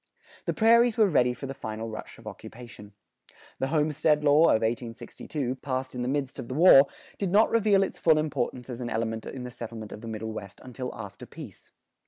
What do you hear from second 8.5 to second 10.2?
as an element in the settlement of the